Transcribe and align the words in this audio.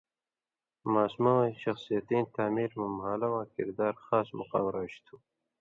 ماسُمہۡ 0.93 1.35
وَیں 1.37 1.53
شخصیتیں 1.63 2.23
تعمیر 2.35 2.71
مہ 2.79 2.87
مھالہ 2.97 3.27
واں 3.31 3.45
کردار 3.53 3.95
خاص 4.05 4.27
مُقام 4.37 4.65
راڇھیۡ 4.73 5.03
تُھو۔ 5.05 5.15